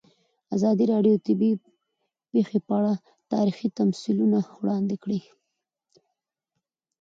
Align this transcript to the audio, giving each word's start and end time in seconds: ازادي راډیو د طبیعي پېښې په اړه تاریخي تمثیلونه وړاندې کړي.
ازادي 0.55 0.85
راډیو 0.93 1.13
د 1.17 1.21
طبیعي 1.27 1.55
پېښې 2.31 2.57
په 2.67 2.73
اړه 2.79 2.91
تاریخي 3.33 3.67
تمثیلونه 3.79 4.39
وړاندې 4.59 4.95
کړي. 5.03 5.19